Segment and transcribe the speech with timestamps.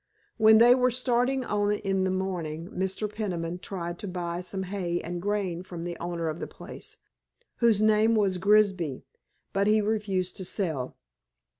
[0.37, 3.07] When they were starting on in the morning Mr.
[3.07, 6.97] Peniman tried to buy some hay and grain from the owner of the place,
[7.57, 9.03] whose name was Grigsby,
[9.53, 10.97] but he refused to sell.